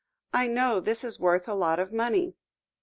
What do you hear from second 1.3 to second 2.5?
A LOT OF MONEY."